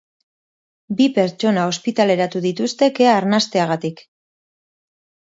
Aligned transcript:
Bi 0.99 1.05
pertsona 1.17 1.65
ospitaleratu 1.71 2.41
dituzte 2.45 2.89
kea 2.99 3.11
arnasteagatik. 3.17 4.01